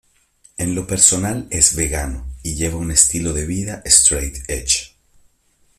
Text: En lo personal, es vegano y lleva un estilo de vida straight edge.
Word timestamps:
En 0.57 0.73
lo 0.73 0.87
personal, 0.87 1.45
es 1.51 1.75
vegano 1.75 2.25
y 2.41 2.55
lleva 2.55 2.77
un 2.77 2.89
estilo 2.89 3.33
de 3.33 3.45
vida 3.45 3.83
straight 3.85 4.37
edge. 4.49 4.95